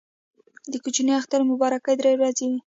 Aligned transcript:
د 0.71 0.73
کوچني 0.83 1.13
اختر 1.19 1.39
مبارکي 1.49 1.93
درې 1.99 2.13
ورځې 2.19 2.45
وي. 2.51 2.59